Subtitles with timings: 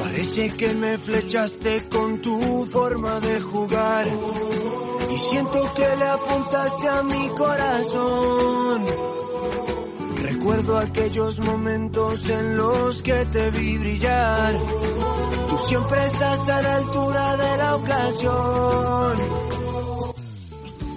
[0.00, 4.06] Parece que me flechaste con tu forma de jugar
[5.10, 8.86] y siento que le apuntaste a mi corazón.
[10.16, 14.58] Recuerdo aquellos momentos en los que te vi brillar.
[15.48, 19.14] Tú siempre estás a la altura de la ocasión.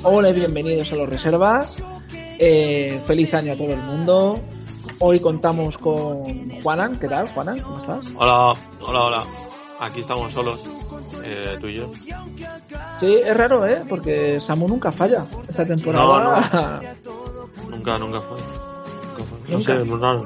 [0.03, 1.83] Hola y bienvenidos a los reservas.
[2.39, 4.39] Eh, feliz año a todo el mundo.
[5.05, 6.23] Hoy contamos con
[6.61, 6.97] Juanan.
[6.97, 7.59] ¿Qué tal, Juanan?
[7.59, 8.05] ¿Cómo estás?
[8.15, 9.25] Hola, hola, hola.
[9.81, 10.61] Aquí estamos solos,
[11.25, 11.91] eh, tú y yo.
[12.95, 13.83] Sí, es raro, ¿eh?
[13.89, 16.79] Porque Samu nunca falla esta temporada.
[17.69, 18.37] nunca, nunca fue.
[19.49, 20.25] No sé, es muy raro.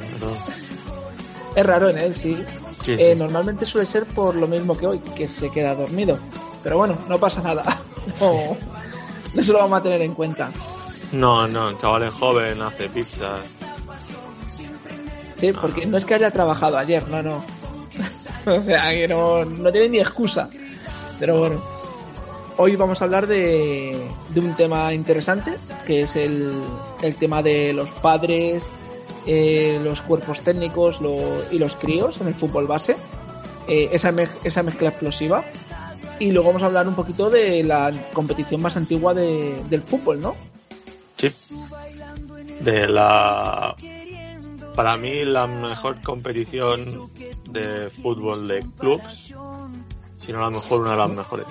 [1.55, 2.37] Es raro en él, sí.
[2.85, 6.19] Eh, normalmente suele ser por lo mismo que hoy, que se queda dormido.
[6.61, 7.63] Pero bueno, no pasa nada.
[8.21, 8.55] No,
[9.33, 10.49] no se lo vamos a tener en cuenta.
[11.11, 13.56] No, no, chaval es joven, hace pizzas.
[15.37, 17.45] Sí, porque no es que haya trabajado ayer, no, no.
[18.45, 20.49] o sea, que no, no tiene ni excusa.
[21.19, 21.63] Pero bueno,
[22.57, 26.51] hoy vamos a hablar de, de un tema interesante, que es el,
[27.01, 28.69] el tema de los padres,
[29.27, 30.99] eh, los cuerpos técnicos
[31.51, 32.95] y los críos en el fútbol base.
[33.67, 35.43] Eh, esa, esa mezcla explosiva.
[36.19, 40.19] Y luego vamos a hablar un poquito de la competición más antigua de, del fútbol,
[40.19, 40.35] ¿no?
[41.17, 41.31] Sí.
[42.61, 43.75] De la
[44.77, 47.09] para mí la mejor competición
[47.49, 49.33] de fútbol de clubs,
[50.23, 51.47] si no la mejor, una de las mejores.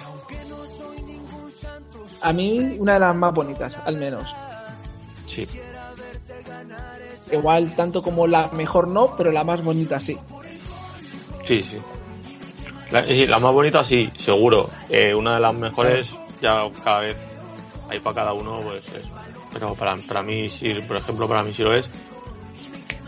[2.23, 4.33] A mí una de las más bonitas, al menos.
[5.27, 5.45] Sí.
[7.33, 10.17] Igual tanto como la mejor no, pero la más bonita sí.
[11.45, 11.79] Sí, sí.
[12.93, 14.71] La, la más bonita sí, seguro.
[14.89, 16.07] Eh, una de las mejores
[16.41, 17.17] ya cada vez
[17.91, 19.09] hay para cada uno, pues eso.
[19.53, 21.91] Pero para, para mí sí, por ejemplo, para mí sí lo es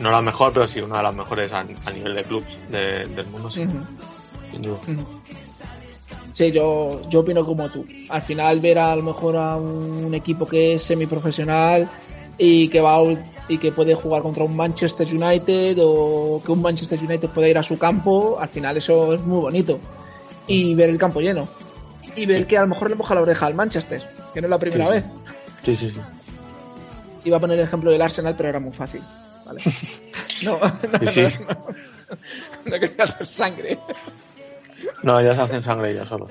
[0.01, 3.51] no la mejor, pero sí una de las mejores a, nivel de clubs del mundo,
[3.51, 3.67] sí.
[6.33, 7.85] Sí, yo, yo opino como tú.
[8.09, 11.89] Al final ver a, lo mejor a un equipo que es semiprofesional
[12.37, 12.99] y que va
[13.49, 17.59] y que puede jugar contra un Manchester United o que un Manchester United pueda ir
[17.59, 19.81] a su campo, al final eso es muy bonito.
[20.47, 21.49] Y ver el campo lleno.
[22.15, 24.51] Y ver que a lo mejor le moja la oreja al Manchester, que no es
[24.51, 25.07] la primera vez.
[25.65, 26.01] Sí, sí, sí.
[27.25, 29.03] Iba a poner el ejemplo del Arsenal, pero era muy fácil.
[30.43, 31.25] No, no, sí,
[32.65, 33.79] no, quería hacer sangre.
[35.03, 36.29] No, ya se hacen sangre ya solo.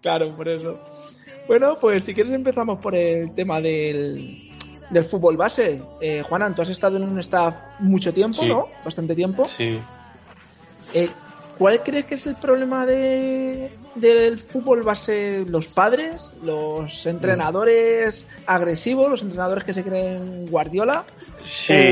[0.00, 0.82] Claro, por eso.
[1.46, 4.50] Bueno, pues si quieres empezamos por el tema del,
[4.88, 5.82] del fútbol base.
[6.00, 8.68] Eh, Juanan, tú has estado en un staff mucho tiempo, ¿no?
[8.82, 9.46] Bastante tiempo.
[9.46, 9.78] Sí.
[10.94, 11.08] Eh,
[11.62, 15.44] ¿Cuál crees que es el problema de, del fútbol base?
[15.48, 16.34] ¿Los padres?
[16.42, 19.08] ¿Los entrenadores agresivos?
[19.08, 21.04] ¿Los entrenadores que se creen Guardiola?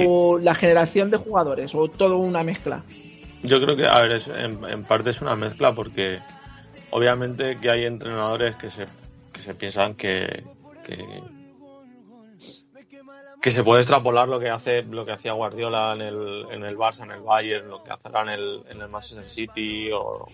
[0.09, 1.73] ¿O la generación de jugadores?
[1.77, 2.83] ¿O todo una mezcla?
[3.45, 6.19] Yo creo que, a ver, en, parte es una mezcla porque
[6.91, 8.87] obviamente que hay entrenadores que se,
[9.33, 10.43] que se piensan que,
[10.85, 11.23] que
[13.41, 16.77] que se puede extrapolar lo que hace lo que hacía Guardiola en el, en el
[16.77, 20.29] Barça, en el Bayern, lo que hacerá en el, en el Manchester City o,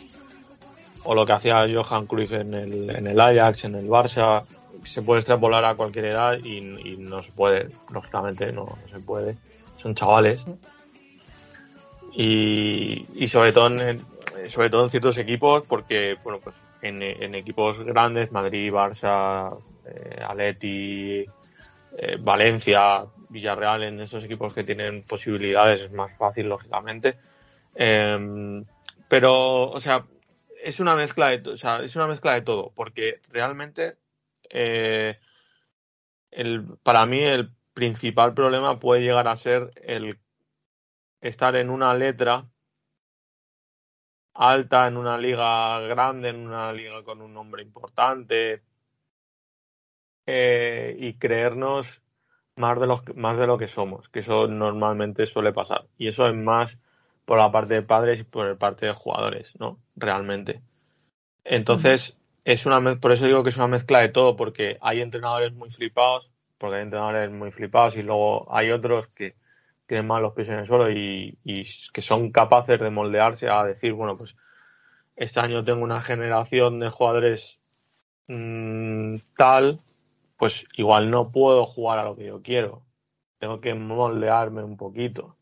[1.04, 4.42] o lo que hacía Johan Cruyff en el, en el Ajax, en el Barça,
[4.84, 9.36] se puede extrapolar a cualquier edad y, y no se puede, lógicamente no, se puede,
[9.80, 10.44] son chavales.
[12.12, 14.00] Y, y sobre todo en,
[14.48, 20.22] sobre todo en ciertos equipos porque bueno pues en, en equipos grandes Madrid Barça eh,
[20.26, 21.26] Atleti
[21.98, 27.18] eh, Valencia, Villarreal, en esos equipos que tienen posibilidades es más fácil, lógicamente.
[27.74, 28.64] Em,
[29.08, 30.04] pero, o sea,
[30.62, 33.96] es una mezcla de, o sea, es una mezcla de todo, porque realmente
[34.50, 35.18] eh,
[36.30, 40.18] el, para mí el principal problema puede llegar a ser el
[41.20, 42.46] estar en una letra
[44.34, 48.62] alta, en una liga grande, en una liga con un nombre importante,
[50.26, 52.02] eh, y creernos
[52.56, 55.84] más de, los, más de lo que somos, que eso normalmente suele pasar.
[55.98, 56.78] Y eso es más
[57.24, 59.78] por la parte de padres y por la parte de jugadores, ¿no?
[59.94, 60.62] Realmente.
[61.44, 65.52] Entonces, es una por eso digo que es una mezcla de todo, porque hay entrenadores
[65.52, 69.34] muy flipados, porque hay entrenadores muy flipados y luego hay otros que
[69.86, 71.62] tienen más los pies en el suelo y, y
[71.92, 74.34] que son capaces de moldearse a decir, bueno, pues
[75.16, 77.58] este año tengo una generación de jugadores
[78.28, 79.80] mm, tal,
[80.36, 82.82] pues igual no puedo jugar a lo que yo quiero.
[83.38, 85.36] Tengo que moldearme un poquito.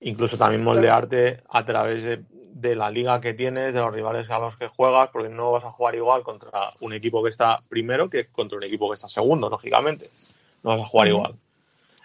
[0.00, 4.38] Incluso también moldearte a través de, de la liga que tienes, de los rivales a
[4.38, 8.08] los que juegas, porque no vas a jugar igual contra un equipo que está primero
[8.08, 10.08] que contra un equipo que está segundo, lógicamente.
[10.62, 11.34] No vas a jugar igual.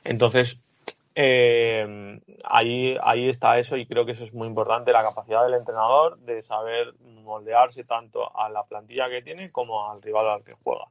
[0.03, 0.57] Entonces,
[1.15, 5.53] eh, ahí, ahí está eso y creo que eso es muy importante, la capacidad del
[5.53, 10.53] entrenador de saber moldearse tanto a la plantilla que tiene como al rival al que
[10.63, 10.85] juega.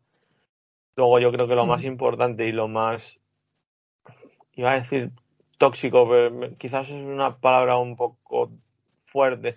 [0.96, 3.18] Luego yo creo que lo más importante y lo más,
[4.54, 5.10] iba a decir
[5.58, 8.50] tóxico, pero quizás es una palabra un poco
[9.06, 9.54] fuerte,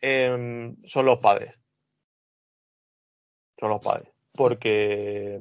[0.00, 1.54] eh, son los padres.
[3.58, 4.08] Son los padres.
[4.34, 5.40] Porque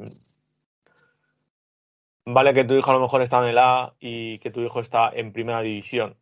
[2.25, 4.81] vale que tu hijo a lo mejor está en el A y que tu hijo
[4.81, 6.15] está en primera división.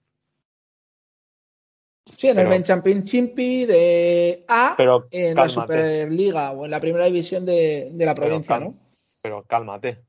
[2.16, 5.50] Sí, en Pero- el Ben Championship de A, Pero en la.
[5.50, 8.76] Superliga o en la primera división de, de la Pero provincia, cal- ¿no?
[9.22, 10.04] Pero cálmate.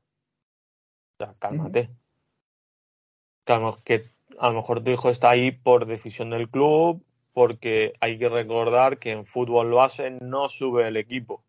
[1.19, 1.89] O sea, cálmate.
[3.45, 4.03] Calma, que
[4.37, 7.03] a lo mejor tu hijo está ahí por decisión del club,
[7.33, 11.43] porque hay que recordar que en fútbol base no sube el equipo.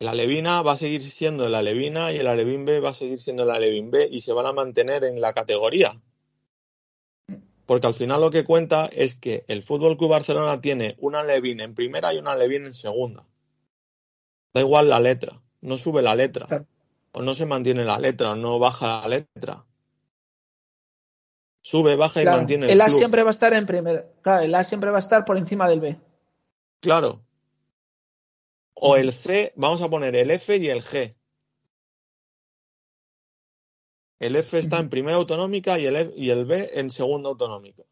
[0.00, 3.18] El Alevina va a seguir siendo el Alevina y el Alevín B va a seguir
[3.20, 6.00] siendo el Alevín B y se van a mantener en la categoría.
[7.70, 11.60] Porque al final lo que cuenta es que el Fútbol Club Barcelona tiene un Alevín
[11.60, 13.24] en primera y un Alevín en segunda.
[14.52, 16.46] Da igual la letra, no sube la letra.
[16.46, 16.66] Claro.
[17.12, 19.64] O no se mantiene la letra, o no baja la letra.
[21.62, 22.96] Sube, baja y Claro, mantiene el, el A club.
[22.98, 24.14] siempre va a estar en primer.
[24.22, 25.96] Claro, el A siempre va a estar por encima del B.
[26.80, 27.20] Claro.
[28.74, 31.14] O el C, vamos a poner el F y el G.
[34.20, 37.82] El F está en primera autonómica y el, F- y el B en segunda autonómica.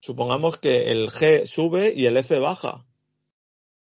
[0.00, 2.86] Supongamos que el G sube y el F baja.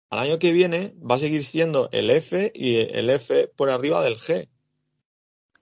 [0.10, 4.04] Al año que viene va a seguir siendo el F y el F por arriba
[4.04, 4.50] del G.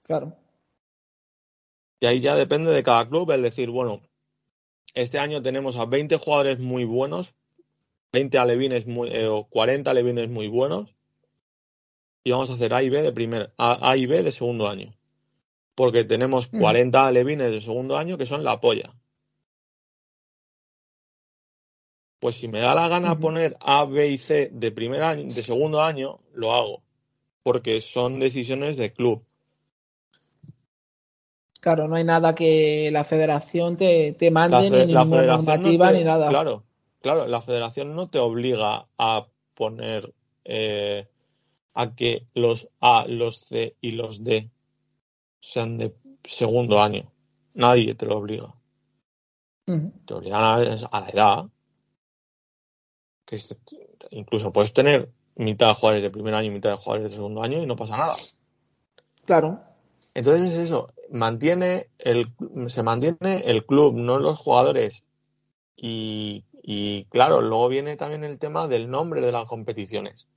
[0.02, 0.36] Claro.
[2.02, 4.02] Y ahí ya depende de cada club el decir, bueno,
[4.96, 7.36] este año tenemos a 20 jugadores muy buenos,
[8.12, 10.96] 20 alevines muy, eh, o 40 alevines muy buenos,
[12.24, 14.68] y vamos a hacer A y B de primer, A, A y B de segundo
[14.70, 14.94] año.
[15.76, 16.60] Porque tenemos Mm.
[16.60, 18.94] 40 alevines de segundo año que son la polla.
[22.20, 25.42] Pues si me da la gana poner A, B y C de primer año, de
[25.42, 26.84] segundo año, lo hago.
[27.42, 29.24] Porque son decisiones de club.
[31.60, 35.92] Claro, no hay nada que la federación te, te mande, fe- ni la no normativa,
[35.92, 36.28] te- ni nada.
[36.30, 36.64] Claro,
[37.02, 40.14] claro, la federación no te obliga a poner
[40.44, 41.08] eh,
[41.74, 44.50] a que los A, los C y los D
[45.40, 47.12] sean de segundo año.
[47.54, 48.54] Nadie te lo obliga.
[49.68, 49.92] Ujú.
[50.06, 51.46] Te obligan a, a la edad.
[53.26, 53.56] Que es-
[54.12, 57.42] incluso puedes tener mitad de jugadores de primer año y mitad de jugadores de segundo
[57.42, 58.16] año y no pasa nada.
[59.26, 59.62] Claro.
[60.14, 62.34] Entonces es eso, mantiene el,
[62.68, 65.06] se mantiene el club, no los jugadores.
[65.78, 70.28] Y, y claro, luego viene también el tema del nombre de las competiciones.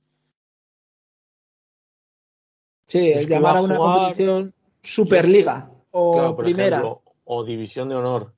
[2.95, 6.67] Sí, Es llamar a una jugar- competición Superliga o Claro, Primera.
[6.77, 8.33] ejemplo, o división de honor.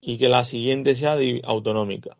[0.00, 2.16] Y que la siguiente sea autonómica.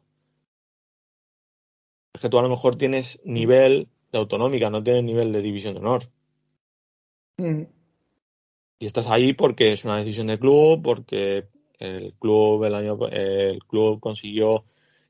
[2.12, 5.74] Es que tú a lo mejor tienes nivel de autonómica, no tienes nivel de división
[5.74, 6.10] de honor.
[7.38, 7.68] Ujú.
[8.80, 11.46] Y estás ahí porque es una decisión de club, porque
[11.78, 14.64] el club el año el club consiguió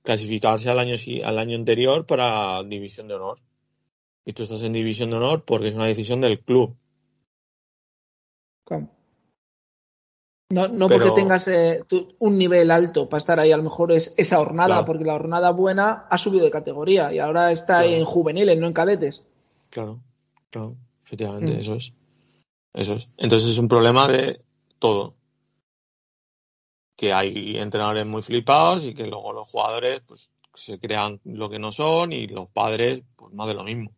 [0.05, 3.41] clasificarse al año al año anterior para división de honor.
[4.25, 6.77] Y tú estás en división de honor porque es una decisión del club.
[8.67, 8.89] Claro.
[10.51, 13.63] No, no Pero- porque tengas eh, tú un nivel alto para estar ahí, a lo
[13.63, 14.85] mejor es esa jornada, Claro.
[14.87, 17.97] porque la jornada buena ha subido de categoría y ahora está Claro.
[17.97, 19.27] en juveniles, no en cadetes.
[19.71, 20.01] Claro,
[20.51, 21.59] claro, efectivamente, Mm.
[21.61, 21.93] eso es.
[22.75, 23.09] Eso es.
[23.19, 24.41] Entonces es un problema de
[24.79, 25.15] todo.
[26.97, 31.59] Que hay entrenadores muy flipados y que luego los jugadores pues se crean lo que
[31.59, 33.91] no son y los padres pues más de lo mismo.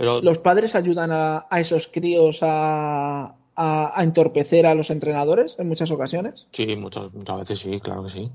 [0.00, 5.58] Pero Los padres ayudan a, a esos críos a, a- a entorpecer a los entrenadores
[5.58, 6.48] en muchas ocasiones.
[6.52, 8.30] sí, muchas, muchas veces sí, claro que sí.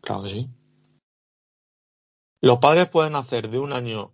[0.00, 0.48] Claro que sí.
[2.40, 4.12] Los padres pueden hacer de un año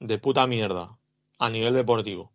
[0.00, 0.96] de puta mierda
[1.38, 2.32] a nivel deportivo.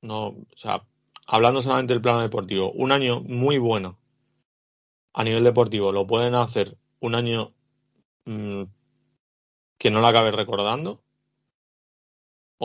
[0.00, 0.86] No, o sea,
[1.26, 3.98] hablando solamente del plano deportivo, un año muy bueno
[5.14, 7.52] a nivel deportivo lo pueden hacer un año
[8.24, 8.62] mm,
[9.78, 11.02] que no la acabe recordando,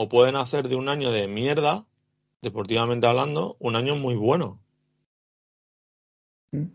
[0.00, 1.84] o pueden hacer de un año de mierda,
[2.40, 4.60] deportivamente hablando, un año muy bueno.
[6.52, 6.66] Mm.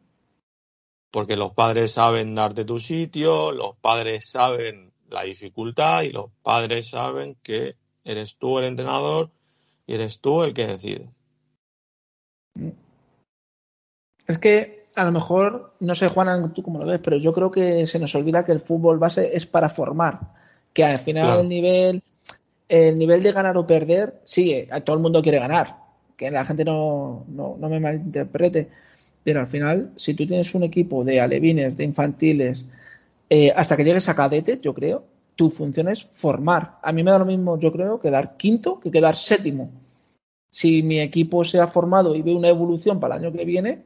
[1.10, 6.90] Porque los padres saben darte tu sitio, los padres saben la dificultad y los padres
[6.90, 9.30] saben que eres tú el entrenador
[9.88, 11.10] y eres tú el que decide.
[14.28, 17.52] Es que a lo mejor, no sé, Juan, tú cómo lo ves, pero yo creo
[17.52, 20.20] que se nos olvida que el fútbol base es para formar.
[20.74, 21.42] Que al final Claro.
[21.42, 22.04] el nivel,
[22.70, 25.78] el nivel de ganar o perder, sí, a todo el mundo quiere ganar.
[26.16, 28.70] Que la gente no, no, no me malinterprete.
[29.24, 32.68] Pero al final, si tú tienes un equipo de alevines, de infantiles,
[33.30, 35.04] eh, hasta que llegues a cadete, yo creo,
[35.36, 36.78] tu función es formar.
[36.82, 39.72] A mí me da lo mismo, yo creo, quedar quinto que quedar séptimo.
[40.52, 43.82] Si mi equipo se ha formado y ve una evolución para el año que viene,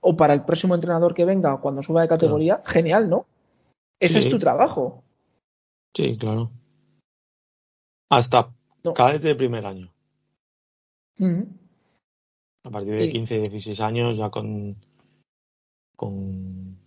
[0.00, 3.26] o para el próximo entrenador que venga o cuando suba de categoría, genial, ¿no?
[3.98, 4.26] Ese Sí.
[4.26, 5.02] es tu trabajo.
[5.94, 6.50] Sí, claro.
[8.10, 8.52] Hasta
[8.84, 8.92] No.
[8.94, 9.92] cadete de primer año.
[12.64, 13.12] A partir de Sí.
[13.12, 14.76] 15, 16 años, ya con,
[15.96, 16.78] con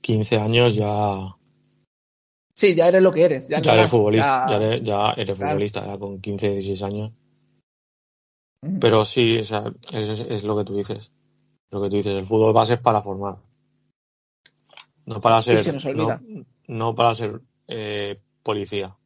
[0.00, 1.34] 15 años ya,
[2.54, 3.46] Sí, ya eres lo que eres.
[3.48, 5.50] Ya, ya eres futbolista, ya- ya eres, ya eres Claro.
[5.52, 7.12] futbolista, ya con 15, 16 años.
[8.80, 11.12] Pero sí, o sea, es, es lo que tú dices.
[11.70, 13.36] Lo que tú dices, el fútbol base es para formar.
[15.06, 16.20] No para ser, se nos olvida.
[16.26, 18.97] no, no para ser eh, policía.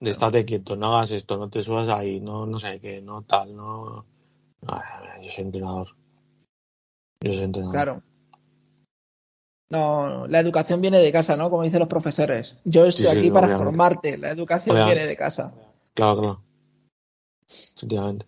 [0.00, 3.22] De estate quieto, no hagas esto, no te subas ahí, no, no sé qué, no
[3.22, 4.04] tal, no.
[4.66, 5.88] Ah, yo soy entrenador.
[7.24, 7.74] Yo soy entrenador.
[7.74, 8.02] Claro.
[9.70, 11.50] No, la educación viene de casa, ¿no?
[11.50, 12.56] Como dicen los profesores.
[12.64, 13.64] Yo estoy Sí, sí, aquí para obviamente.
[13.64, 14.18] formarte.
[14.18, 14.94] La educación Obviamente.
[14.94, 15.52] viene de casa.
[15.94, 16.42] Claro, claro.
[17.48, 18.26] Efectivamente.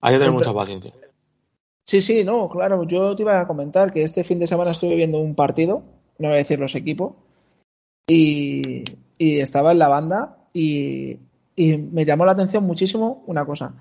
[0.00, 0.92] Hay que tener mucha paciencia.
[1.86, 2.84] Sí, sí, no, claro.
[2.84, 5.82] Yo te iba a comentar que este fin de semana estuve viendo un partido,
[6.18, 7.14] no voy a decir los equipos,
[8.08, 8.82] y,
[9.18, 11.18] y estaba en la banda y,
[11.56, 13.74] y me llamó la atención muchísimo una cosa.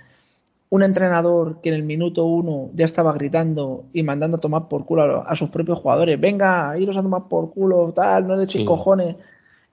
[0.69, 4.85] Un entrenador que en el minuto uno ya estaba gritando y mandando a tomar por
[4.85, 6.19] culo a, a sus propios jugadores.
[6.19, 8.65] Venga, iros a tomar por culo, tal, no le echéis Sí.
[8.65, 9.15] cojones.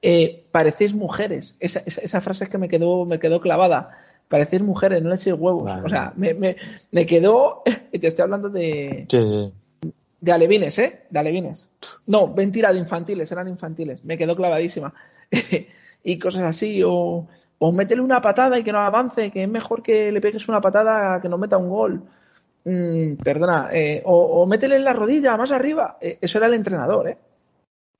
[0.02, 1.56] Eh, parecéis mujeres.
[1.58, 3.90] Esa, esa, esa frase es que me quedó, me quedó clavada.
[4.28, 5.64] Parecéis mujeres, no le echéis huevos.
[5.64, 5.82] Vale.
[5.86, 6.56] O sea, me, me,
[6.92, 7.62] me quedó.
[7.92, 9.90] Y te estoy hablando de, Sí, sí.
[10.20, 11.02] de alevines, ¿eh?
[11.10, 11.70] De alevines.
[12.06, 14.04] No, mentira, de infantiles, eran infantiles.
[14.04, 14.92] Me quedó clavadísima.
[16.02, 17.26] y cosas así, o,
[17.58, 20.60] o métele una patada y que no avance, que es mejor que le pegues una
[20.60, 22.02] patada que no meta un gol.
[22.64, 25.98] Mm, perdona, eh, o, o métele en la rodilla, más arriba.
[26.00, 27.18] Eh, eso era el entrenador, ¿eh?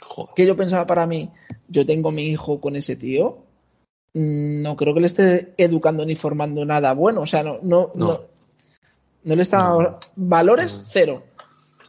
[0.00, 0.35] Joder.
[0.35, 1.30] Que yo pensaba para mí,
[1.69, 3.38] yo tengo mi hijo con ese tío,
[4.14, 7.23] mm, no creo que le esté educando ni formando nada bueno.
[7.23, 8.07] O sea, no, no, no.
[8.07, 8.21] No.
[9.25, 9.59] no le está.
[9.59, 9.99] No.
[10.16, 11.23] Valores cero.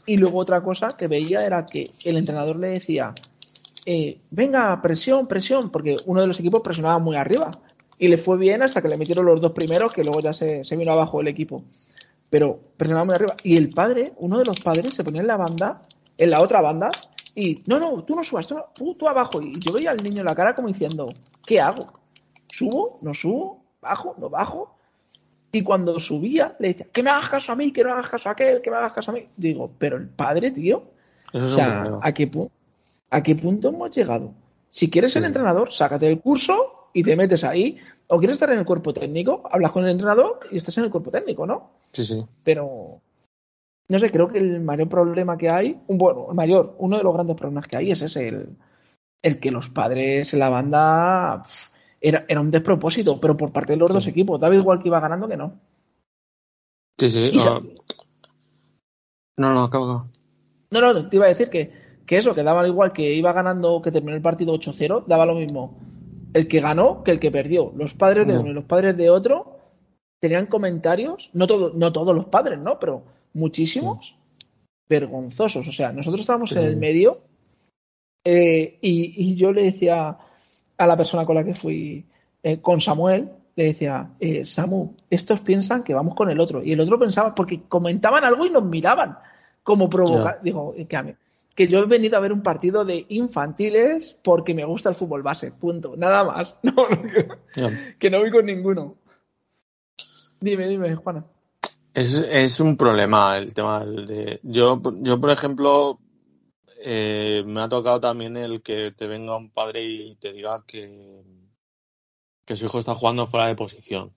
[0.05, 3.13] Y luego otra cosa que veía era que el entrenador le decía,
[3.85, 7.49] eh, venga, presión, presión, porque uno de los equipos presionaba muy arriba.
[7.97, 10.63] Y le fue bien hasta que le metieron los dos primeros, que luego ya se,
[10.63, 11.63] se vino abajo el equipo.
[12.29, 13.35] Pero presionaba muy arriba.
[13.43, 15.81] Y el padre, uno de los padres, se ponía en la banda,
[16.17, 16.89] en la otra banda,
[17.35, 19.41] y no, no, tú no subas, tú, no, tú, tú abajo.
[19.41, 21.13] Y yo veía al niño en la cara como diciendo,
[21.45, 21.85] ¿qué hago?
[22.49, 22.99] ¿Subo?
[23.01, 23.63] ¿No subo?
[23.81, 24.15] ¿Bajo?
[24.17, 24.75] ¿No bajo?
[25.51, 28.29] Y cuando subía, le decía, que me hagas caso a mí, que no hagas caso
[28.29, 29.27] a aquel, que me hagas caso a mí.
[29.35, 30.83] Digo, pero el padre, tío,
[31.33, 31.99] Eso o sea.
[32.01, 32.49] ¿a qué, pu-
[33.11, 34.33] ¿a qué punto hemos llegado?
[34.69, 35.27] Si quieres ser Sí.
[35.27, 37.77] entrenador, sácate el curso y te metes ahí.
[38.07, 40.91] O quieres estar en el cuerpo técnico, hablas con el entrenador y estás en el
[40.91, 41.71] cuerpo técnico, ¿no?
[41.91, 42.25] Sí, sí.
[42.43, 43.01] Pero,
[43.89, 47.13] no sé, creo que el mayor problema que hay, bueno, el mayor, uno de los
[47.13, 48.57] grandes problemas que hay es ese, el,
[49.21, 51.41] el que los padres en la banda
[52.01, 54.39] era, era un despropósito, pero por parte de los dos equipos.
[54.39, 55.59] David igual que iba ganando que no.
[56.97, 57.31] Sí, sí.
[57.39, 57.49] Se-
[59.37, 60.07] No, no, acabo.
[60.71, 61.71] No, no, te iba a decir que,
[62.11, 65.33] que eso, que daba igual que iba ganando, que terminó el partido 8-0, daba lo
[65.35, 65.77] mismo
[66.33, 67.71] el que ganó que el que perdió.
[67.73, 68.41] Los padres de No.
[68.41, 69.59] uno y los padres de otro
[70.19, 72.79] tenían comentarios, no, todo, no todos los padres, ¿no?
[72.79, 73.03] Pero
[73.33, 74.17] muchísimos,
[74.89, 75.65] vergonzosos.
[75.65, 77.21] O sea, nosotros estábamos en el medio
[78.25, 80.17] eh, y, y yo le decía
[80.77, 82.05] a la persona con la que fui,
[82.43, 86.61] eh, con Samuel, le decía, eh, Samu, estos piensan que vamos con el otro.
[86.61, 89.17] Y el otro pensaba, porque comentaban algo y nos miraban
[89.63, 90.41] como provocar.
[90.43, 91.13] Digo, que, a mí-
[91.55, 95.23] que yo he venido a ver un partido de infantiles porque me gusta el fútbol
[95.23, 95.95] base, punto.
[95.97, 96.57] Nada más.
[96.63, 98.95] No, no, que, no voy con ninguno.
[100.39, 101.25] Dime, dime, Juana.
[101.93, 104.39] Es, es un problema el tema de.
[104.43, 105.99] Yo, yo por ejemplo,
[106.83, 111.21] eh, me ha tocado también el que te venga un padre y te diga que,
[112.45, 114.13] que su hijo está jugando fuera de posición.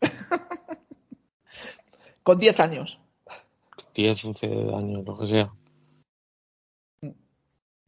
[2.22, 3.00] Con 10 años.
[3.94, 5.52] 10, 11 años, lo que sea.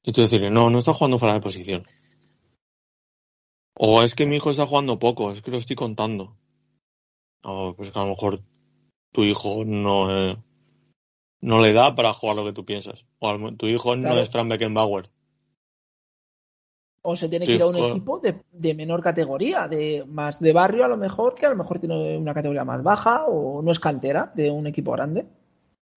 [0.03, 1.85] Y tú decirle, no, no está jugando fuera de posición.
[3.75, 6.37] O es que mi hijo está jugando poco, es que lo estoy contando.
[7.43, 8.43] O pues que a lo mejor
[9.13, 10.37] tu hijo no, eh,
[11.41, 13.05] no le da para jugar lo que tú piensas.
[13.19, 15.11] O tu hijo no es Fran Beckenbauer.
[17.03, 20.85] O se tiene que ir a un equipo de, menor categoría, de más de barrio
[20.85, 23.81] a lo mejor, que a lo mejor tiene una categoría más baja o no es
[23.81, 25.27] cantera de un equipo grande.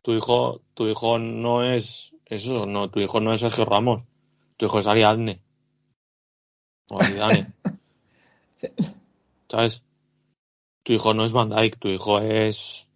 [0.02, 4.04] Tu hijo, tu hijo no es eso, no, tu hijo no es Sergio Ramos,
[4.58, 5.42] tu hijo es Ariadne.
[6.92, 7.54] O Ariadne.
[9.50, 9.82] ¿Sabes?
[10.84, 12.88] Tu hijo no es Van Dyke, tu hijo es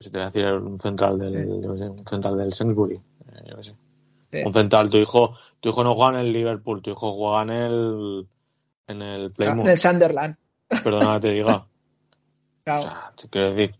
[0.00, 2.98] si te voy a decir un central del, un central del Sainsbury,
[3.32, 7.42] eh, Un central, tu hijo, tu hijo no juega en el Liverpool, tu hijo juega
[7.42, 8.28] en el
[8.86, 9.66] en el ah, Plymouth.
[9.66, 10.36] En el Sunderland.
[10.82, 11.66] Perdona que te diga.
[12.62, 12.80] Claro.
[12.80, 13.74] O sea, te quiero decir.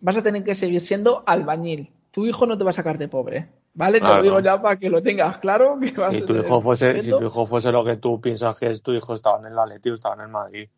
[0.00, 1.92] Vas a tener que seguir siendo albañil.
[2.10, 3.48] Tu hijo no te va a sacar de pobre.
[3.74, 4.00] ¿Vale?
[4.00, 5.78] Te lo digo ya para que lo tengas claro.
[5.80, 8.82] Que si, tu hijo fuese, si tu hijo fuese lo que tú piensas que es,
[8.82, 10.68] tu hijo estaba en el Atleti o estaba en el Madrid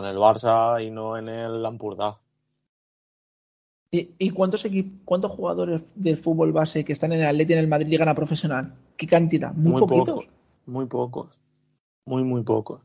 [0.00, 2.18] en el Barça y no en el Lampurdá.
[3.92, 4.66] ¿Y, cuántos,
[5.06, 8.08] cuántos jugadores del fútbol base que están en el Atleti y en el Madrid llegan
[8.08, 8.74] a profesional?
[8.96, 9.52] ¿Qué cantidad?
[9.54, 10.26] Muy, poquitos.
[10.66, 11.28] muy pocos.
[12.04, 12.82] Muy, muy pocos.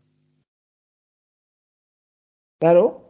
[2.59, 3.01] Claro.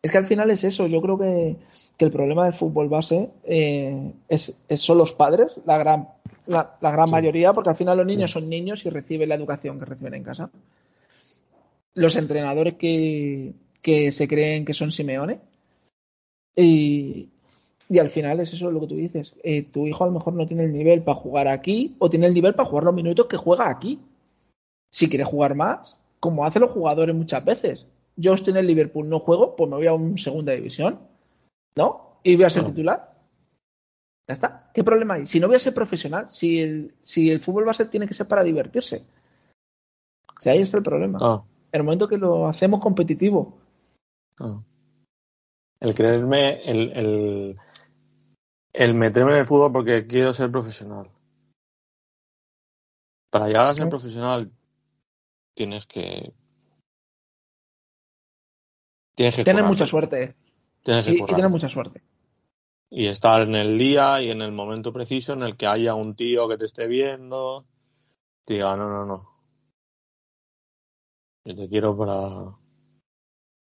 [0.00, 0.86] Es que al final es eso.
[0.86, 1.58] Yo creo que,
[2.04, 6.08] el problema del fútbol base eh, es, son los padres, la gran,
[6.46, 9.84] la, gran mayoría, porque al final los niños son niños y reciben la educación que
[9.84, 10.50] reciben en casa
[11.94, 13.54] los entrenadores que,
[14.12, 15.40] se creen que son Simeone.
[16.56, 17.28] Y,
[17.98, 19.34] al final es eso lo que tú dices.
[19.42, 22.26] Eh, tu hijo a lo mejor no tiene el nivel para jugar aquí o tiene
[22.26, 24.00] el nivel para jugar los minutos que juega aquí.
[24.92, 27.86] Si quiere jugar más, como hacen los jugadores muchas veces.
[28.16, 31.00] Yo estoy en el Liverpool, no juego, pues me voy a una segunda división.
[31.76, 32.20] ¿No?
[32.22, 33.18] Y voy a ser titular.
[34.28, 34.70] Ya está.
[34.74, 35.26] ¿Qué problema hay?
[35.26, 38.28] Si no voy a ser profesional, si el, si el fútbol base tiene que ser
[38.28, 39.06] para divertirse.
[40.28, 41.18] O sea, ahí está el problema.
[41.20, 43.58] Ah en el momento que lo hacemos competitivo.
[44.38, 44.60] Ah.
[45.78, 47.56] El creerme, el, el,
[48.72, 51.10] el meterme en el fútbol porque quiero ser profesional.
[53.30, 54.50] Para llegar a ser profesional
[55.54, 56.32] tienes que
[59.14, 60.34] tienes que tener mucha suerte.
[60.82, 62.02] Tienes que y, tener mucha suerte.
[62.90, 66.16] Y estar en el día y en el momento preciso en el que haya un
[66.16, 67.66] tío que te esté viendo,
[68.44, 69.30] te diga, no, no, no,
[71.44, 72.56] yo te quiero para,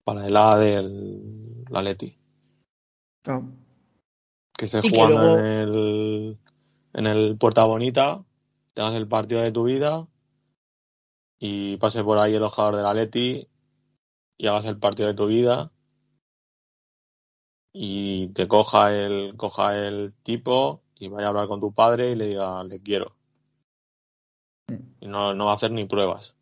[0.05, 2.19] para el A del Atleti.
[3.27, 3.41] Ah.
[4.57, 6.39] Que estés jugando en el
[6.95, 8.25] en el Puerta Bonita,
[8.75, 10.07] tengas el partido de tu vida
[11.39, 13.49] y pase por ahí el ojador del Atleti
[14.37, 15.72] y hagas el partido de tu vida
[17.73, 22.15] y te coja el coja el tipo y vaya a hablar con tu padre y
[22.15, 23.17] le diga le quiero
[25.01, 26.35] y no, no va a hacer ni pruebas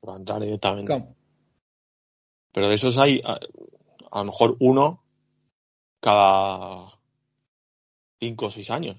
[0.00, 1.04] para entrar directamente.
[2.52, 3.38] Pero de esos hay a,
[4.18, 5.02] lo mejor uno
[6.00, 6.98] cada
[8.20, 8.96] cinco o seis años.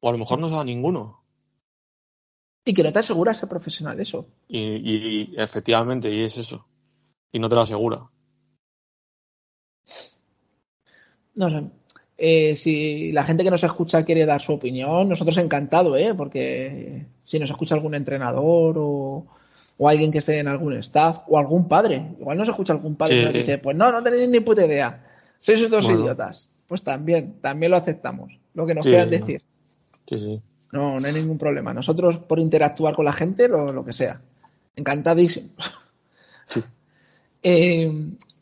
[0.00, 1.24] O a lo mejor no se da ninguno.
[2.64, 4.28] Y que no te asegura ser profesional eso.
[4.46, 6.66] Y, efectivamente, y es eso.
[7.32, 8.10] Y no te lo asegura.
[11.38, 11.62] No sé.
[12.20, 16.14] Eh, si la gente que nos escucha quiere dar su opinión, nosotros encantado, ¿eh?
[16.14, 19.26] Porque si nos escucha algún entrenador o,
[19.76, 22.16] o alguien que esté en algún staff, o algún padre.
[22.18, 25.04] Igual no se escucha algún padre que dice, pues no, no tenéis ni puta idea.
[25.40, 26.48] Sois estos idiotas.
[26.66, 28.36] Pues también, también lo aceptamos.
[28.52, 29.42] Lo que nos quieran decir.
[30.08, 30.42] Sí, sí.
[30.72, 31.72] No, no hay ningún problema.
[31.72, 34.20] Nosotros, por interactuar con la gente, lo, lo que sea.
[34.76, 35.50] Encantadísimo.
[37.40, 37.88] Eh,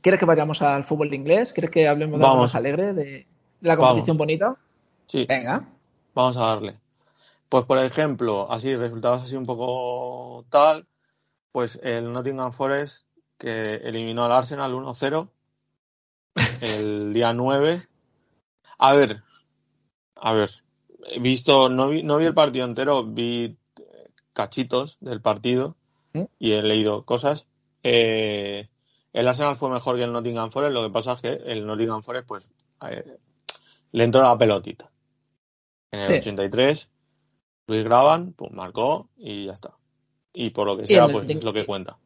[0.06, 1.52] ¿Quieres que vayamos al fútbol inglés?
[1.52, 3.26] ¿Quieres que hablemos de algo más alegre, de,
[3.60, 4.56] la competición bonita?
[5.08, 5.26] Sí.
[5.28, 5.68] Venga.
[6.14, 6.78] Vamos a darle.
[7.48, 10.86] Pues, por ejemplo, así, resultados así un poco tal
[11.50, 15.28] pues el Nottingham Forest que eliminó al Arsenal 1-0
[16.60, 17.80] el día 9.
[18.78, 19.24] A ver,
[20.14, 20.50] a ver,
[21.02, 23.58] he visto, no vi, no vi el partido entero, vi
[24.32, 25.74] cachitos del partido
[26.14, 26.28] ¿Eh?
[26.38, 27.48] y he leído cosas.
[27.82, 28.68] Eh,
[29.18, 32.02] el Arsenal fue mejor que el Nottingham Forest, lo que pasa es que el Nottingham
[32.02, 32.50] Forest, pues,
[32.88, 33.18] eh,
[33.92, 34.90] le entró la pelotita.
[35.92, 36.88] En el 83,
[37.68, 39.76] Luis Graban, pues marcó y ya está
[40.36, 41.96] y por lo que sea, pues es lo que cuenta.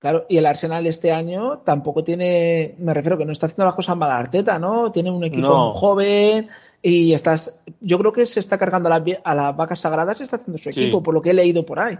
[0.00, 3.74] Claro, y el Arsenal este año tampoco tiene, me refiero que no está haciendo las
[3.74, 4.90] cosas mal Arteta, ¿no?
[4.90, 6.48] Tiene un equipo joven
[6.80, 10.36] y estás, yo creo que se está cargando a, a las vacas sagradas y está
[10.36, 11.98] haciendo su equipo, por lo que he leído por ahí.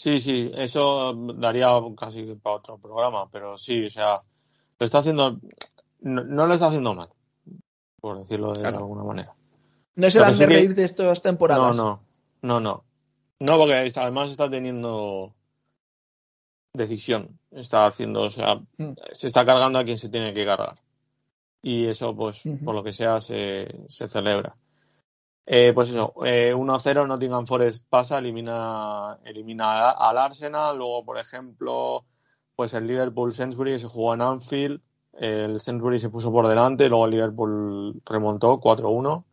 [0.00, 4.22] Sí, sí, eso daría casi para otro programa, pero sí, o sea,
[4.78, 5.38] lo está haciendo,
[6.00, 7.10] no, lo está haciendo mal,
[8.00, 9.34] por decirlo de alguna manera.
[9.96, 11.76] No es el de reír de estas temporadas.
[11.76, 12.00] No, no,
[12.40, 12.84] no, no.
[13.40, 15.34] No, porque además está teniendo
[16.72, 17.38] decisión.
[17.50, 18.92] Está haciendo, o sea, mm.
[19.12, 20.80] se está cargando a quien se tiene que cargar.
[21.60, 24.56] y eso, pues, por lo que sea, se, se celebra.
[25.46, 30.76] Eh, pues eso, eh, 1-0, Nottingham Forest pasa, elimina, elimina al Arsenal.
[30.78, 32.04] Luego, por ejemplo,
[32.54, 34.80] pues el Liverpool Sainsbury se jugó en Anfield.
[35.12, 39.24] El Sainsbury se puso por delante, luego el Liverpool remontó 4-1.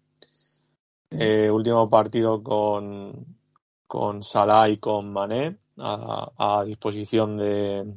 [1.12, 3.38] Eh, último partido con,
[3.86, 7.94] con Salah y con Mané a, a disposición de,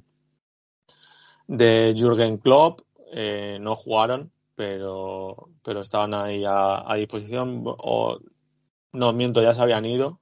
[1.48, 2.82] de Jürgen Klopp.
[3.12, 7.62] Eh, no jugaron, pero, pero estaban ahí a, a disposición.
[7.64, 8.18] O,
[8.92, 10.20] no, miento, ya se habían ido.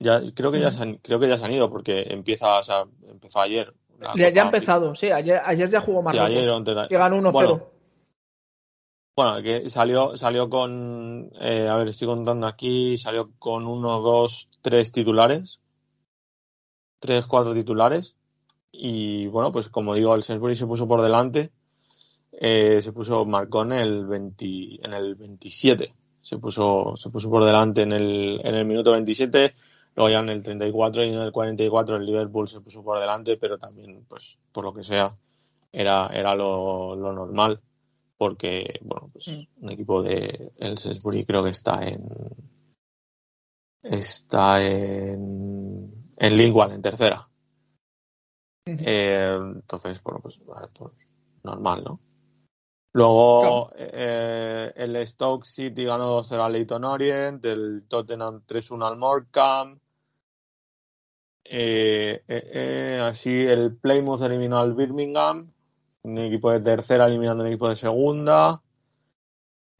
[0.00, 2.62] Ya, creo que ya se han, creo que ya se han ido porque empieza, o
[2.64, 3.72] sea, empezó ayer.
[4.16, 6.28] Ya, ya ha empezado, sí, ayer, ayer ya jugó Sí, Marruecos.
[6.28, 7.32] ayer de- que ganó 1-0.
[7.32, 7.66] Bueno,
[9.14, 14.48] Bueno, que salió, salió con, eh, a ver, estoy contando aquí, salió con uno, dos,
[14.60, 15.60] tres titulares,
[16.98, 18.16] tres, cuatro titulares,
[18.72, 21.52] y bueno, pues como digo, el Sainsbury se puso por delante,
[22.32, 24.46] eh, se puso, marcó en el 20,
[24.84, 29.54] en el 27, se puso, se puso por delante en el, en el minuto 27,
[29.96, 33.36] luego ya en el 34 y en el 44 el Liverpool se puso por delante,
[33.36, 35.14] pero también, pues, por lo que sea,
[35.72, 37.60] era, era lo, lo normal
[38.20, 42.06] porque bueno pues un equipo de el Salisbury creo que está en
[43.82, 47.26] está en en Lingual en tercera.
[48.66, 50.38] Eh, entonces bueno pues,
[50.74, 51.14] pues,
[51.44, 52.00] normal no
[52.92, 53.70] luego Claro.
[53.76, 59.80] eh, el Stoke City ganó 2-0 al Leyton Orient el Tottenham 3-1 al Morecambe
[61.44, 65.50] eh, eh, eh, así el Plymouth eliminó al Birmingham
[66.02, 68.62] un equipo de tercera eliminando un equipo de segunda.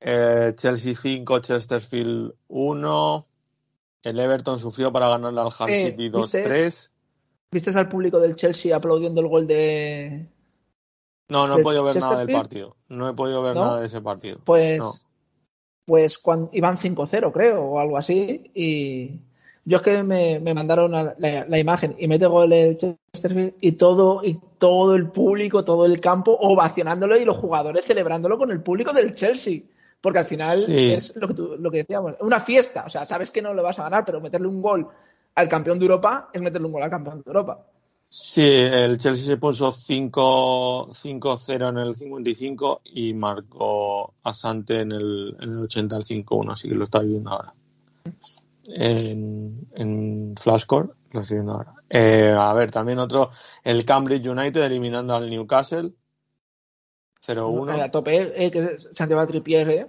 [0.01, 3.27] Eh, Chelsea 5, Chesterfield 1.
[4.03, 6.91] El Everton sufrió para ganarle al Hull Eh, City ¿viste 2-3.
[7.53, 10.27] ¿Viste al público del Chelsea aplaudiendo el gol de.
[11.31, 12.77] No, no he ¿De podido ver nada del partido.
[12.89, 13.65] No he podido ver ¿No?
[13.65, 14.39] nada de ese partido.
[14.45, 14.79] Pues.
[14.81, 14.91] No.
[15.87, 18.51] Pues cuando iban 5-0, creo, o algo así.
[18.55, 19.21] Y
[19.65, 23.73] yo es que me, me mandaron la, la imagen y mete gol el Chesterfield y
[23.73, 28.63] todo, y todo el público, todo el campo ovacionándolo y los jugadores celebrándolo con el
[28.63, 29.63] público del Chelsea.
[30.01, 30.93] Porque al final Sí.
[30.93, 32.85] es lo que, tú- lo que decíamos, una fiesta.
[32.87, 34.87] O sea, sabes que no le vas a ganar, pero meterle un gol
[35.35, 37.67] al campeón de Europa es meterle un gol al campeón de Europa.
[38.13, 44.91] Sí, el Chelsea se puso 5 5-0 en el 55 y marcó a Sante en
[44.91, 47.55] el, en el 80 al 5-1, así que lo está viendo ahora.
[48.67, 51.75] En, en Flashcore lo estoy viendo ahora.
[51.89, 53.31] Eh, a ver, también otro,
[53.63, 55.93] el Cambridge United eliminando al Newcastle
[57.25, 57.79] 0-1.
[57.79, 59.87] Eh, A tope, eh, que a Trippier, ¿eh?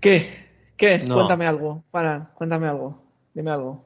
[0.00, 0.46] ¿Qué?
[0.76, 0.98] ¿Qué?
[0.98, 1.16] No.
[1.16, 1.82] Cuéntame algo.
[1.90, 3.02] Para, cuéntame algo.
[3.34, 3.84] Dime algo.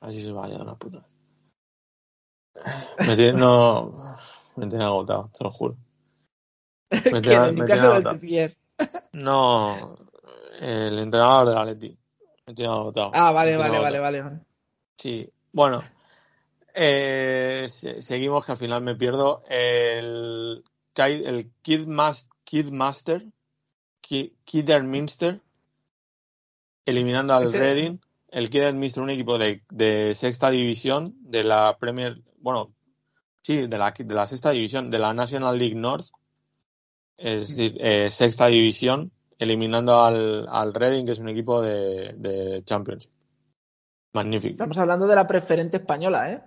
[0.00, 1.04] Así se vaya la puta.
[3.06, 4.16] Me tiene, no,
[4.56, 5.76] me tiene agotado, te lo juro.
[6.90, 8.18] Me tiene- ¿El me Newcastle tiene o el agotado.
[8.18, 8.56] Trippier?
[9.12, 9.94] No,
[10.60, 11.98] el entrenador del Atleti.
[12.46, 13.10] Me tiene agotado.
[13.14, 13.82] Ah, vale, vale, agotado.
[13.82, 14.40] vale, vale, vale.
[14.98, 15.80] Sí, bueno.
[16.78, 19.42] eh, se- seguimos que al final me pierdo.
[19.48, 20.62] El,
[20.94, 23.24] el Kid, Mas- Kid Master,
[24.02, 25.40] Ki- Kidderminster,
[26.84, 27.98] eliminando al Reading.
[28.36, 32.74] El Kidderminster, un equipo de, de sexta división de la Premier, bueno,
[33.42, 36.08] sí, de la, de la sexta división, de la National League North.
[37.16, 42.62] Es decir, eh, sexta división, eliminando al, al Reading, que es un equipo de, de
[42.64, 43.10] Championship.
[44.12, 44.52] Magnífico.
[44.52, 46.42] Estamos hablando de la preferente española, ¿eh?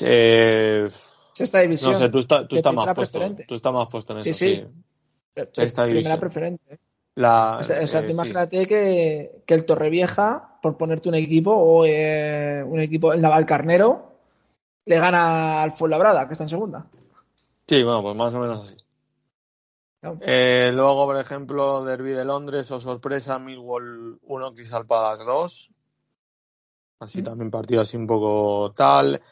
[0.00, 0.90] Eh,
[1.32, 1.92] Sexta división.
[1.92, 3.18] no sé, tú, está- tú estás más primera puesto.
[3.18, 3.44] preferente.
[3.48, 4.32] Tú estás más puesto en eso.
[4.32, 4.56] Sí, sí.
[5.36, 5.42] sí.
[5.52, 6.20] Sexta primera división.
[6.20, 6.78] preferente.
[7.16, 8.14] La, O sea, o sea, eh, tú sí.
[8.14, 14.12] imagínate que, que el Torrevieja, por ponerte un equipo, o eh, un equipo, el Navalcarnero,
[14.86, 16.86] le gana al Fuenlabrada, que está en segunda.
[17.68, 18.76] Sí, bueno, pues más o menos así.
[20.02, 20.18] No.
[20.20, 25.70] Eh, luego, por ejemplo, Derby de Londres o sorpresa, Millwall 1, Crystal Palace 2.
[27.00, 27.24] Así Mm.
[27.24, 29.22] también partido así un poco tal.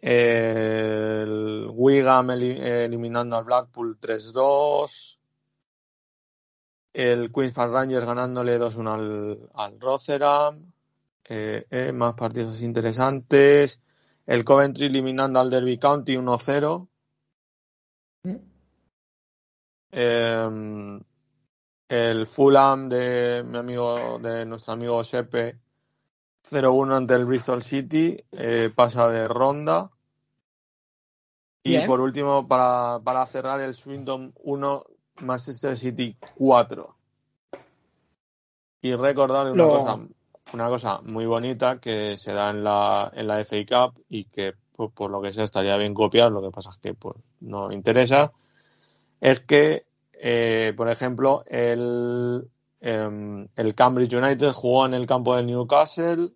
[0.00, 5.18] Eh, el Wigan eli- eliminando al Blackpool 3-2.
[6.92, 10.72] El Queens Park Rangers ganándole 2-1 al, al Rotherham.
[11.24, 13.80] Eh, eh, más partidos interesantes.
[14.26, 16.88] El Coventry eliminando al Derby County 1-0.
[18.24, 18.36] ¿Mm?
[19.92, 21.00] Eh,
[21.88, 25.58] el Fulham de mi amigo, de nuestro amigo Sepe,
[26.42, 29.90] 0-1 ante el Bristol City, eh, pasa de ronda.
[31.62, 31.86] Y Bien.
[31.86, 34.84] por último, para, para cerrar, el Swindon 1,
[35.20, 36.96] Manchester City 4.
[38.82, 39.98] Y recordar una, cosa,
[40.52, 44.54] una cosa muy bonita que se da en la, en la FA Cup y que
[44.74, 47.70] pues por lo que sea estaría bien copiar, lo que pasa es que pues no
[47.72, 48.32] interesa,
[49.20, 52.48] es que, eh, por ejemplo, el,
[52.80, 56.32] em, el Cambridge United jugó en el campo del Newcastle,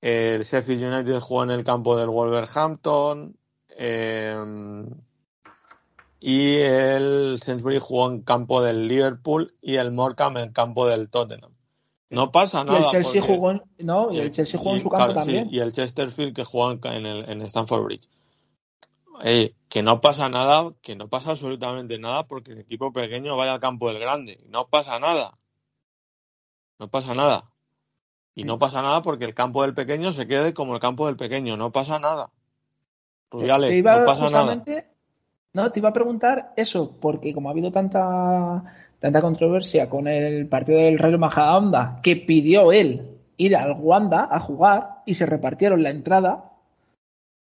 [0.00, 3.36] el Sheffield United jugó en el campo del Wolverhampton,
[3.76, 4.86] em,
[6.20, 11.52] y el Sainsbury jugó en campo del Liverpool y el Morecambe en campo del Tottenham.
[12.10, 12.78] No pasa nada.
[12.78, 15.06] Y el Chelsea porque- jugó en, no, y el Chelsea jugó en y, su campo
[15.06, 15.48] claro, sí, también.
[15.50, 18.08] y el Chesterfield que juega en, el, en Stamford Bridge.
[19.24, 23.54] Eh, que no pasa nada, que no pasa absolutamente nada porque el equipo pequeño vaya
[23.54, 24.40] al campo del grande.
[24.48, 25.36] No pasa nada.
[26.78, 27.50] No pasa nada.
[28.34, 31.16] Y no pasa nada porque el campo del pequeño se quede como el campo del
[31.16, 31.56] pequeño.
[31.56, 32.30] No pasa nada.
[33.30, 34.62] Rubiales, te iba no pasa nada.
[35.54, 38.62] No, te iba a preguntar eso, porque como ha habido tanta,
[38.98, 44.40] tanta controversia con el partido del Rayo Majadahonda, que pidió él ir al Wanda a
[44.40, 46.52] jugar y se repartieron la entrada,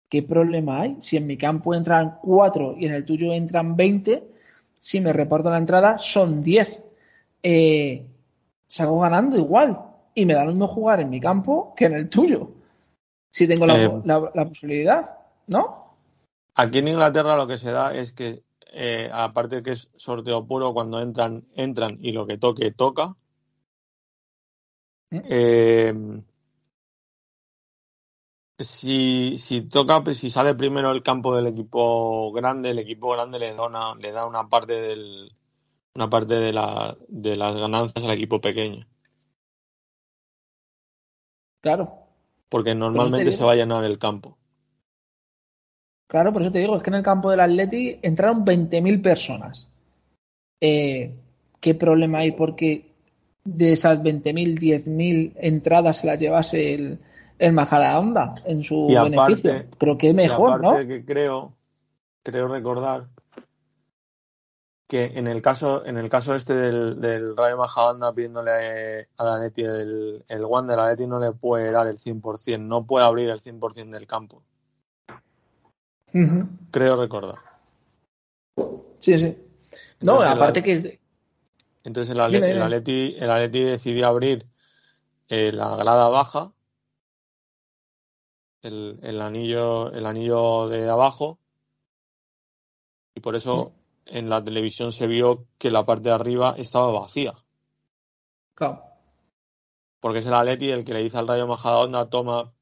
[0.10, 0.98] ¿qué problema hay?
[1.00, 4.24] Si en mi campo entran cuatro y en el tuyo entran 20,
[4.80, 6.84] si me reparto la entrada son 10.
[7.42, 8.06] Eh,
[8.68, 9.80] salgo ganando igual
[10.16, 12.52] y me da lo mismo jugar en mi campo que en el tuyo.
[13.32, 15.83] Si tengo la, Eh, la- la posibilidad, ¿no?
[16.56, 20.46] Aquí en Inglaterra lo que se da es que, eh, aparte de que es sorteo
[20.48, 23.16] puro, cuando entran, entran y lo que toque, toca.
[25.12, 25.20] ¿Mm?
[25.30, 25.94] Eh,
[28.60, 33.40] si, si toca, pues, si sale primero el campo del equipo grande, el equipo grande
[33.40, 35.32] le da una, le da una parte del,
[35.96, 38.88] una parte de la, de las ganancias al equipo pequeño.
[41.62, 42.08] Claro,
[42.50, 43.38] Porque normalmente digo.
[43.38, 44.38] se va a llenar el campo.
[46.08, 49.68] Claro, por eso te digo, es que en el campo del Atleti entraron 20.000 personas.
[50.62, 51.16] Eh,
[51.60, 52.92] ¿Qué problema hay porque
[53.44, 57.00] de esas 20.000, 10.000 entradas se las llevase el,
[57.40, 59.10] el Majadahonda en su Y aparte-
[59.44, 59.78] beneficio?
[59.78, 60.70] Creo que es Y mejor, ¿no?
[60.70, 61.54] aparte que creo,
[62.24, 63.08] creo recordar
[64.88, 69.64] que en el caso, en el caso este del, del Rayo Majadahonda pidiéndole al Atleti
[69.64, 73.42] el, el Wander, el Atleti no le puede dar el 100%, no puede abrir el
[73.42, 74.44] 100% del campo.
[76.72, 77.40] Creo recordar.
[79.00, 79.36] Sí, sí.
[80.02, 81.00] No, Entonces, aparte el- que
[81.84, 82.22] Entonces el.
[82.62, 84.48] Atleti, el Atleti decidió abrir
[85.28, 86.54] eh, la grada baja,
[88.62, 91.40] el, el anillo, el anillo de abajo,
[93.16, 93.74] y por eso
[94.06, 97.34] en la televisión se vio que la parte de arriba estaba vacía.
[98.56, 98.84] claro,
[100.00, 102.54] Porque es el Atleti el que le dice al Rayo Majadahonda toma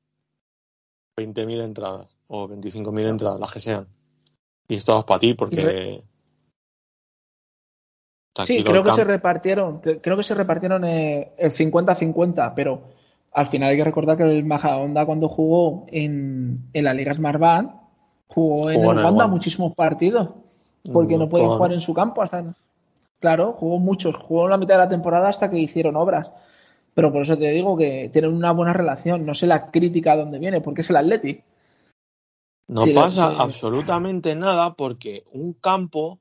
[1.18, 3.88] 20.000 entradas o 25.000 entradas, las que sean.
[4.68, 6.02] Y esto es para ti porque...
[8.46, 12.84] Sí, creo que se repartieron, creo que se repartieron eh, el 50-50, pero
[13.34, 17.74] al final hay que recordar que el Majadahonda cuando jugó en, en la Liga Smartbank
[18.28, 19.28] jugó en Jugó el en el Wanda.
[19.28, 20.30] muchísimos partidos,
[20.94, 22.56] porque no podían todo- jugar en su campo hasta...
[23.20, 26.32] Claro, jugó muchos, jugó la mitad de la temporada hasta que hicieron obras.
[26.94, 29.26] Pero por eso te digo que tienen una buena relación.
[29.26, 31.44] No sé la crítica de dónde viene, porque es el Atleti.
[32.72, 33.36] No Sí, pasa sí.
[33.38, 36.20] absolutamente nada porque un campo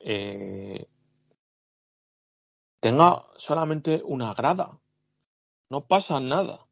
[0.00, 0.86] eh,
[2.80, 4.78] tenga solamente una grada.
[5.70, 6.66] No pasa nada.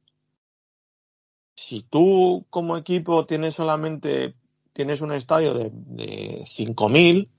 [1.56, 4.34] Si tú como equipo tienes solamente
[4.74, 7.30] tienes un estadio de, de 5.000,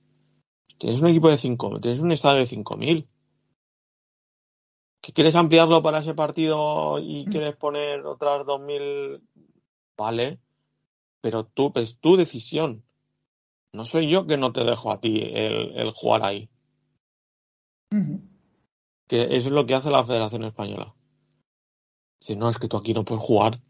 [0.79, 3.07] tienes un equipo de 5.000, tienes un estadio de 5.000.
[5.01, 9.21] ¿Que quieres ampliarlo para ese partido y quieres poner otras 2.000?
[9.97, 10.39] Vale,
[11.23, 12.83] pero tú, es tu decisión.
[13.71, 16.49] No soy yo que no te dejo a ti el, el jugar ahí.
[19.07, 20.93] Que eso es lo que hace la Federación Española.
[22.19, 23.61] Dice, no, es que tú aquí no puedes jugar.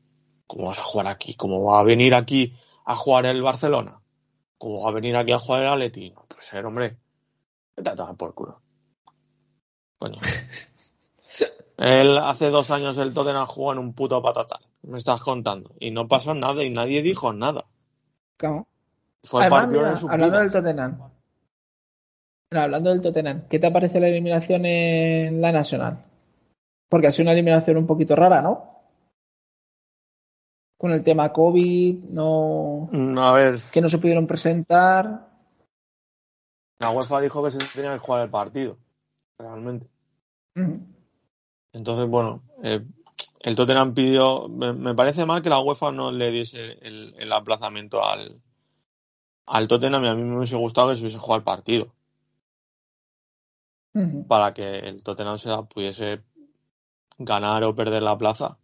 [0.47, 1.35] ¿Cómo vas a jugar aquí?
[1.35, 4.01] ¿Cómo va a venir aquí a jugar el Barcelona?
[4.57, 6.09] ¿Cómo va a venir aquí a jugar el Atleti?
[6.09, 6.97] No puede ser, hombre.
[7.77, 8.63] A por culo.
[9.99, 10.17] Coño.
[11.77, 14.72] Él hace dos años el Tottenham jugó en un puto patatal.
[14.83, 15.73] Me estás contando.
[15.79, 17.65] Y no pasó nada y nadie dijo nada.
[18.37, 18.67] Claro.
[19.23, 21.09] Fue el Además, partido mira, de su hablando del Tottenham.
[22.51, 26.03] Hablando del Tottenham, ¿qué te parece la eliminación en la Nacional?
[26.89, 28.69] Porque ha sido una eliminación un poquito rara, ¿no?
[30.77, 35.29] Con el tema COVID, no, Mm, A ver, que no se pudieron presentar.
[36.79, 38.77] la UEFA dijo que se tenía que jugar el partido.
[39.39, 39.87] Realmente.
[41.71, 42.85] Entonces, bueno, eh,
[43.43, 44.49] el Tottenham pidió.
[44.49, 48.41] Me, me parece mal que la UEFA no le diese el, el aplazamiento al,
[49.45, 51.93] al Tottenham y a mí me hubiese gustado que se hubiese jugado el partido
[54.27, 56.23] para que el Tottenham se pudiese
[57.19, 58.57] ganar o perder la plaza.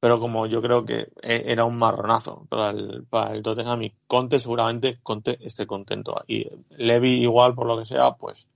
[0.00, 3.94] pero como yo creo que e- era un marronazo para el, para el Tottenham y
[4.06, 6.22] Conte seguramente Conte esté contento.
[6.26, 8.46] Y Levy igual por lo que sea, pues,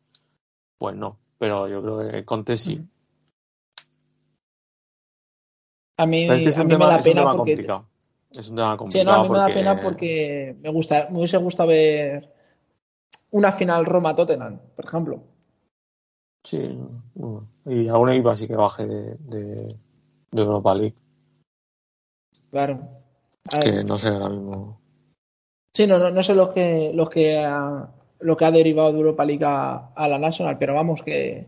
[0.79, 1.19] pues no.
[1.39, 2.81] Pero yo creo que Conte sí.
[5.99, 7.85] A mí, Pero es que es a mí me da pena porque complicado.
[8.31, 9.17] Es un tema Sí, complicado.
[9.17, 12.33] no, a mí me da porque- pena porque me gusta, me hubiese gustado ver
[13.31, 15.23] una final Roma-Tottenham, por ejemplo.
[16.45, 16.79] Sí,
[17.15, 19.55] bueno, y algún equipo así que baje de, de,
[20.31, 20.95] de Europa League.
[22.51, 22.81] Claro.
[23.63, 24.81] Que no sé ahora mismo.
[25.75, 27.89] sí, no, no, no sé los que, los que ha,
[28.21, 31.47] lo que ha derivado de Europa League a, a la National, pero vamos, que,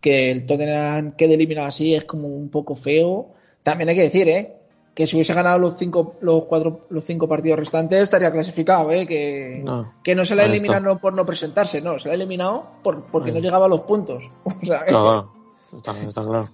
[0.00, 3.34] que el Tottenham quede eliminado así es como un poco feo.
[3.62, 4.56] También hay que decir, ¿eh?
[4.94, 9.06] Que si hubiese ganado los cinco, los cuatro, los cinco partidos restantes estaría clasificado, ¿eh?
[9.06, 9.92] Que No.
[10.02, 12.66] que no se le ha eliminado no por no presentarse, no, se le ha eliminado
[12.82, 13.34] por, porque Ahí.
[13.36, 14.30] no llegaba a los puntos.
[14.44, 15.32] O sea, Claro,
[15.76, 16.48] está, está claro.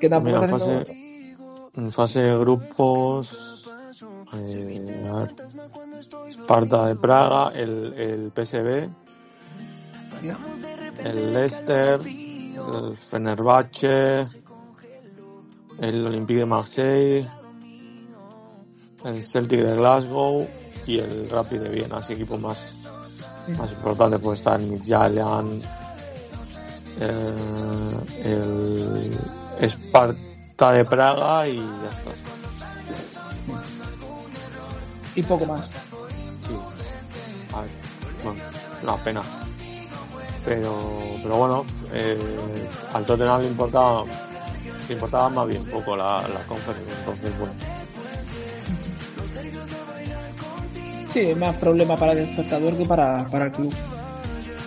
[0.00, 1.36] que tampoco Mira, está en haciendo- fase,
[1.74, 3.68] en fase de grupos,
[4.34, 5.34] eh, a ver,
[6.32, 8.88] Sparta de Praga, el, el PSV,
[11.04, 14.26] el Leicester, el Fenerbahce,
[15.80, 17.28] el Olympique de Marseille,
[19.04, 20.48] el Celtic de Glasgow
[20.86, 22.72] y el Rapid de Viena, así equipos más,
[23.58, 25.62] más importantes pues están Midtjylland,
[27.00, 27.36] eh,
[28.24, 32.10] el Sparta de Praga y ya está.
[35.16, 35.66] y poco más.
[35.66, 36.54] Sí.
[37.54, 37.70] A ver,
[38.22, 38.40] bueno,
[38.82, 39.22] una pena.
[40.44, 44.04] Pero, pero bueno, eh, al Tottenham le importaba,
[44.88, 47.52] le importaba más bien poco la, la conferencia, entonces bueno.
[51.12, 53.72] Sí, más problema para el espectador que para, para el club.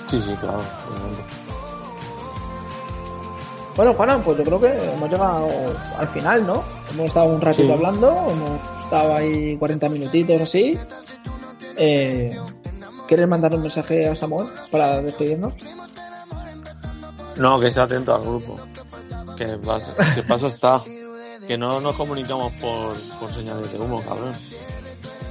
[0.09, 0.61] Sí, sí, claro.
[0.89, 1.23] obviamente.
[3.75, 5.47] Bueno, Juan, pues yo creo que hemos llegado
[5.97, 6.63] al final, ¿no?
[6.91, 7.71] Hemos estado un ratito Sí.
[7.71, 10.77] hablando, hemos estado ahí 40 minutitos así.
[11.77, 12.35] Eh,
[13.07, 15.53] ¿Quieres mandar un mensaje a Samuel para despedirnos?
[17.37, 18.55] No, que esté atento al grupo.
[19.39, 20.81] Que, pas- que paso está.
[21.47, 24.33] Que no nos comunicamos por, por señales de humo, cabrón.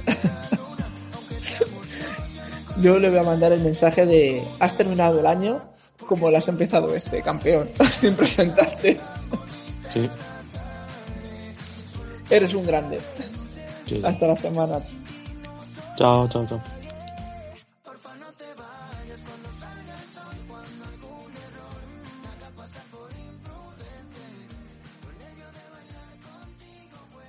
[2.81, 5.61] Yo le voy a mandar el mensaje de has terminado el año
[6.07, 8.99] como lo has empezado este, campeón, sin presentarte.
[9.91, 10.09] Sí,
[12.29, 12.99] Eres un grande.
[13.85, 14.01] sí.
[14.03, 14.79] Hasta la semana.
[15.97, 16.61] Chao, chao, chao.